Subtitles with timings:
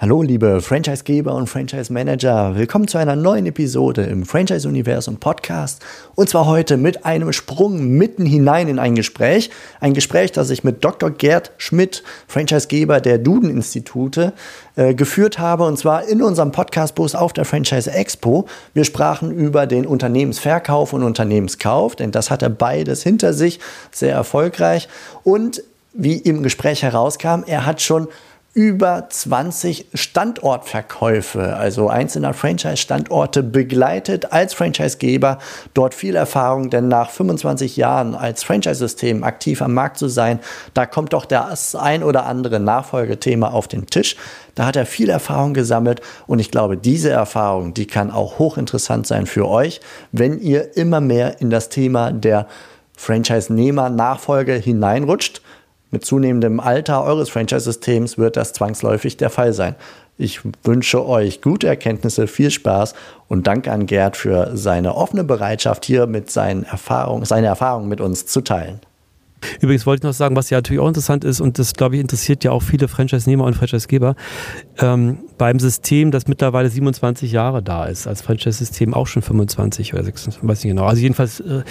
[0.00, 5.84] Hallo liebe Franchisegeber und Franchise Manager, willkommen zu einer neuen Episode im Franchise Universum Podcast.
[6.14, 9.50] Und zwar heute mit einem Sprung mitten hinein in ein Gespräch,
[9.80, 11.10] ein Gespräch, das ich mit Dr.
[11.10, 14.34] Gerd Schmidt, Franchisegeber der Duden Institute,
[14.76, 15.64] äh, geführt habe.
[15.64, 18.46] Und zwar in unserem Podcast-Bus auf der Franchise Expo.
[18.74, 23.58] Wir sprachen über den Unternehmensverkauf und Unternehmenskauf, denn das hat er beides hinter sich,
[23.90, 24.88] sehr erfolgreich.
[25.24, 28.06] Und wie im Gespräch herauskam, er hat schon
[28.54, 35.38] über 20 Standortverkäufe, also einzelner Franchise-Standorte begleitet als Franchisegeber.
[35.74, 40.40] Dort viel Erfahrung, denn nach 25 Jahren als Franchise-System aktiv am Markt zu sein,
[40.74, 44.16] da kommt doch das ein oder andere Nachfolgethema auf den Tisch.
[44.54, 49.06] Da hat er viel Erfahrung gesammelt und ich glaube, diese Erfahrung, die kann auch hochinteressant
[49.06, 52.48] sein für euch, wenn ihr immer mehr in das Thema der
[52.96, 55.42] Franchise-Nehmer-Nachfolge hineinrutscht
[55.90, 59.74] mit zunehmendem Alter eures Franchise-Systems wird das zwangsläufig der Fall sein.
[60.16, 62.94] Ich wünsche euch gute Erkenntnisse, viel Spaß
[63.28, 68.00] und danke an Gerd für seine offene Bereitschaft, hier mit seinen Erfahrungen, seine Erfahrungen mit
[68.00, 68.80] uns zu teilen.
[69.60, 72.00] Übrigens wollte ich noch sagen, was ja natürlich auch interessant ist und das, glaube ich,
[72.00, 74.14] interessiert ja auch viele Franchise-Nehmer und Franchise-Geber,
[74.78, 80.04] ähm, beim System, das mittlerweile 27 Jahre da ist, als Franchise-System auch schon 25 oder
[80.04, 80.86] 26, weiß nicht genau.
[80.86, 81.62] Also jedenfalls äh,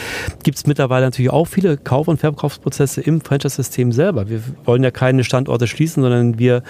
[0.43, 4.29] gibt es mittlerweile natürlich auch viele Kauf- und Verkaufsprozesse im Franchise-System selber.
[4.29, 6.63] Wir wollen ja keine Standorte schließen, sondern wir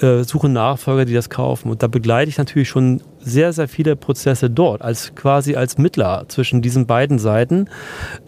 [0.00, 1.70] äh, suchen Nachfolger, die das kaufen.
[1.70, 6.24] Und da begleite ich natürlich schon sehr, sehr viele Prozesse dort, als quasi als Mittler
[6.28, 7.68] zwischen diesen beiden Seiten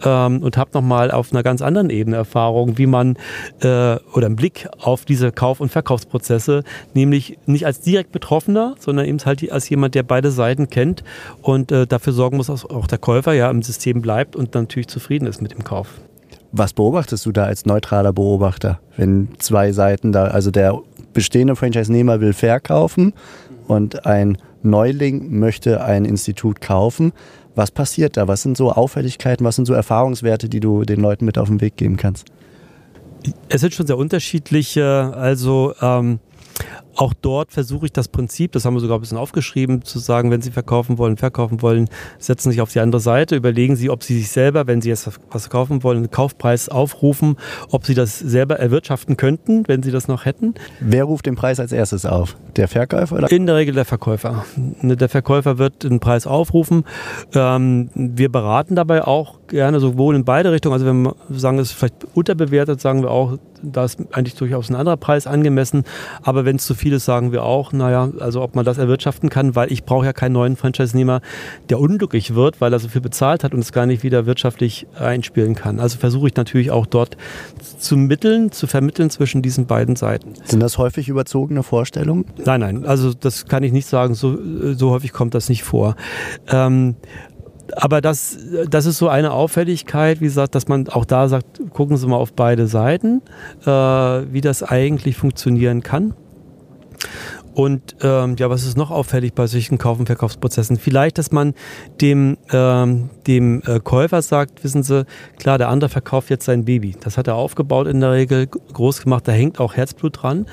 [0.05, 3.17] ähm, und habe nochmal auf einer ganz anderen Ebene Erfahrung, wie man
[3.61, 6.63] äh, oder einen Blick auf diese Kauf- und Verkaufsprozesse,
[6.95, 11.03] nämlich nicht als direkt Betroffener, sondern eben halt als jemand, der beide Seiten kennt
[11.43, 14.89] und äh, dafür sorgen muss, dass auch der Käufer ja im System bleibt und natürlich
[14.89, 15.89] zufrieden ist mit dem Kauf.
[16.53, 20.81] Was beobachtest du da als neutraler Beobachter, wenn zwei Seiten da, also der
[21.13, 23.13] bestehende Franchise-Nehmer will verkaufen
[23.69, 27.13] und ein Neuling möchte ein Institut kaufen.
[27.55, 28.29] Was passiert da?
[28.29, 31.61] Was sind so Auffälligkeiten, was sind so Erfahrungswerte, die du den Leuten mit auf den
[31.61, 32.27] Weg geben kannst?
[33.49, 35.13] Es sind schon sehr unterschiedliche.
[35.15, 36.21] Also ähm,
[36.97, 40.31] auch dort versuche ich das Prinzip, das haben wir sogar ein bisschen aufgeschrieben, zu sagen,
[40.31, 43.91] wenn Sie verkaufen wollen, verkaufen wollen, setzen Sie sich auf die andere Seite, überlegen Sie,
[43.91, 47.37] ob Sie sich selber, wenn Sie jetzt was kaufen wollen, einen Kaufpreis aufrufen,
[47.71, 50.55] ob Sie das selber erwirtschaften könnten, wenn Sie das noch hätten.
[50.81, 52.37] Wer ruft den Preis als erstes auf?
[52.57, 53.17] Der Verkäufer?
[53.17, 53.31] Oder?
[53.31, 54.45] In der Regel der Verkäufer.
[54.83, 56.85] Der Verkäufer wird den Preis aufrufen.
[57.35, 60.73] Ähm, wir beraten dabei auch gerne sowohl in beide Richtungen.
[60.73, 64.71] Also wenn wir sagen, es ist vielleicht unterbewertet, sagen wir auch, da ist eigentlich durchaus
[64.71, 65.85] ein anderer Preis angemessen.
[66.23, 69.29] Aber wenn es zu viel ist, sagen wir auch, naja, also ob man das erwirtschaften
[69.29, 71.21] kann, weil ich brauche ja keinen neuen Franchise-Nehmer,
[71.69, 74.87] der unglücklich wird, weil er so viel bezahlt hat und es gar nicht wieder wirtschaftlich
[74.99, 75.79] einspielen kann.
[75.79, 77.17] Also versuche ich natürlich auch dort
[77.79, 80.35] zu mitteln, zu vermitteln zwischen diesen beiden Seiten.
[80.45, 82.25] Sind das häufig überzogene Vorstellungen?
[82.45, 84.39] Nein, nein, also das kann ich nicht sagen, so,
[84.75, 85.95] so häufig kommt das nicht vor.
[86.49, 86.97] Ähm,
[87.77, 91.97] aber das, das ist so eine Auffälligkeit, wie gesagt, dass man auch da sagt, gucken
[91.97, 93.23] Sie mal auf beide Seiten,
[93.65, 96.15] äh, wie das eigentlich funktionieren kann.
[97.61, 100.79] Und ähm, ja, was ist noch auffällig bei solchen Kauf- und Verkaufsprozessen?
[100.79, 101.53] Vielleicht, dass man
[102.01, 105.05] dem, ähm, dem äh, Käufer sagt, wissen Sie,
[105.39, 106.97] klar, der andere verkauft jetzt sein Baby.
[106.99, 110.47] Das hat er aufgebaut in der Regel, groß gemacht, da hängt auch Herzblut dran.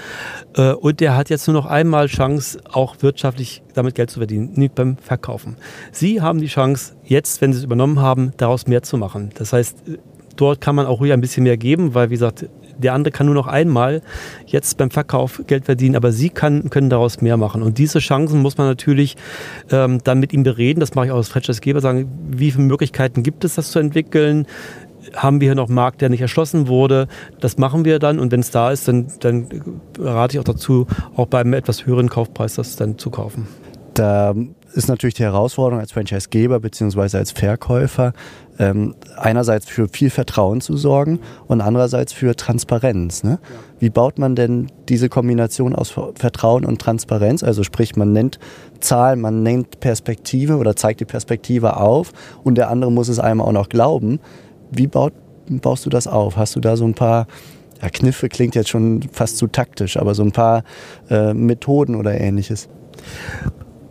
[0.57, 4.51] Äh, und der hat jetzt nur noch einmal Chance, auch wirtschaftlich damit Geld zu verdienen,
[4.55, 5.55] nicht beim Verkaufen.
[5.93, 9.29] Sie haben die Chance, jetzt, wenn Sie es übernommen haben, daraus mehr zu machen.
[9.35, 9.77] Das heißt,
[10.35, 13.25] dort kann man auch ruhig ein bisschen mehr geben, weil, wie gesagt, der andere kann
[13.25, 14.01] nur noch einmal
[14.45, 17.61] jetzt beim Verkauf Geld verdienen, aber sie kann, können daraus mehr machen.
[17.61, 19.17] Und diese Chancen muss man natürlich
[19.71, 20.79] ähm, dann mit ihm bereden.
[20.79, 24.47] Das mache ich auch als Franchise-Geber, sagen, wie viele Möglichkeiten gibt es, das zu entwickeln?
[25.15, 27.07] haben wir hier noch einen Markt, der nicht erschlossen wurde.
[27.39, 29.47] Das machen wir dann und wenn es da ist, dann, dann
[29.99, 33.47] rate ich auch dazu, auch bei einem etwas höheren Kaufpreis das dann zu kaufen.
[33.93, 34.35] Da
[34.77, 37.17] ist natürlich die Herausforderung als Franchise-Geber bzw.
[37.17, 38.13] als Verkäufer,
[38.59, 43.23] ähm, einerseits für viel Vertrauen zu sorgen und andererseits für Transparenz.
[43.23, 43.39] Ne?
[43.79, 47.43] Wie baut man denn diese Kombination aus Vertrauen und Transparenz?
[47.43, 48.39] Also sprich, man nennt
[48.79, 52.13] Zahlen, man nennt Perspektive oder zeigt die Perspektive auf
[52.43, 54.19] und der andere muss es einem auch noch glauben.
[54.69, 55.13] Wie baut,
[55.49, 56.37] baust du das auf?
[56.37, 57.25] Hast du da so ein paar
[57.81, 60.63] ja, Kniffe klingt jetzt schon fast zu taktisch, aber so ein paar
[61.09, 62.69] äh, Methoden oder ähnliches?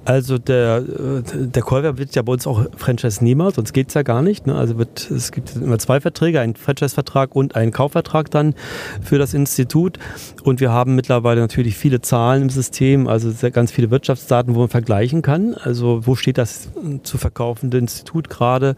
[0.06, 4.02] Also der, äh, der Käufer wird ja bei uns auch Franchise-Nehmer, sonst geht es ja
[4.02, 4.46] gar nicht.
[4.46, 4.54] Ne?
[4.54, 8.54] Also wird, es gibt immer zwei Verträge, einen Franchise-Vertrag und einen Kaufvertrag dann
[9.02, 9.98] für das Institut.
[10.44, 14.68] Und wir haben mittlerweile natürlich viele Zahlen im System, also ganz viele Wirtschaftsdaten, wo man
[14.68, 15.54] vergleichen kann.
[15.54, 16.68] Also wo steht das
[17.02, 18.76] zu verkaufende Institut gerade?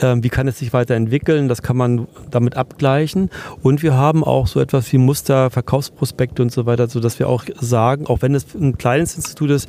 [0.00, 1.48] Ähm, wie kann es sich weiterentwickeln?
[1.48, 3.28] Das kann man damit abgleichen.
[3.62, 7.44] Und wir haben auch so etwas wie Muster, Verkaufsprospekte und so weiter, sodass wir auch
[7.60, 9.68] sagen, auch wenn es ein kleines Institut ist,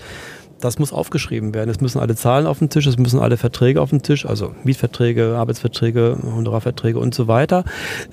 [0.64, 1.70] das muss aufgeschrieben werden.
[1.70, 4.56] Es müssen alle Zahlen auf den Tisch, es müssen alle Verträge auf den Tisch, also
[4.64, 7.66] Mietverträge, Arbeitsverträge, Honorarverträge und so weiter.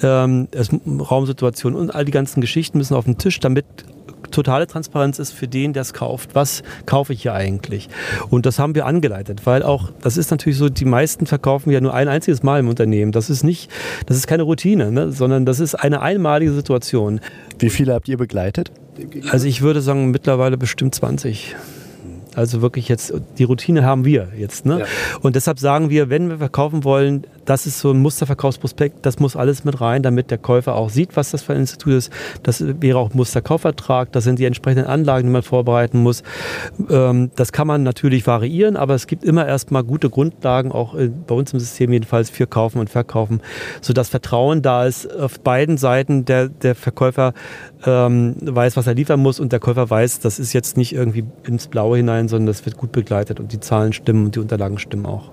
[0.03, 3.65] Ähm, es, Raumsituationen und all die ganzen Geschichten müssen auf den Tisch, damit
[4.31, 6.35] totale Transparenz ist für den, der es kauft.
[6.35, 7.89] Was kaufe ich hier eigentlich?
[8.31, 11.81] Und das haben wir angeleitet, weil auch, das ist natürlich so, die meisten verkaufen ja
[11.81, 13.13] nur ein einziges Mal im Unternehmen.
[13.13, 13.71] Das ist nicht,
[14.07, 15.13] das ist keine Routine, ne?
[15.13, 17.21] sondern das ist eine einmalige Situation.
[17.59, 18.71] Wie viele habt ihr begleitet?
[19.31, 21.57] Also ich würde sagen, mittlerweile bestimmt 20.
[22.35, 24.67] Also wirklich jetzt, die Routine haben wir jetzt.
[24.67, 24.81] Ne?
[24.81, 24.87] Ja.
[25.21, 29.35] Und deshalb sagen wir, wenn wir verkaufen wollen, das ist so ein Musterverkaufsprospekt, das muss
[29.35, 32.13] alles mit rein, damit der Käufer auch sieht, was das für ein Institut ist.
[32.45, 36.23] Das wäre auch Musterkaufvertrag, das sind die entsprechenden Anlagen, die man vorbereiten muss.
[36.89, 41.35] Ähm, das kann man natürlich variieren, aber es gibt immer erstmal gute Grundlagen, auch bei
[41.35, 43.41] uns im System jedenfalls, für Kaufen und Verkaufen,
[43.81, 46.25] sodass Vertrauen da ist auf beiden Seiten.
[46.27, 47.35] Der, der Verkäufer
[47.85, 51.25] ähm, weiß, was er liefern muss und der Käufer weiß, das ist jetzt nicht irgendwie
[51.45, 54.79] ins Blaue hinein, sondern das wird gut begleitet und die Zahlen stimmen und die Unterlagen
[54.79, 55.33] stimmen auch.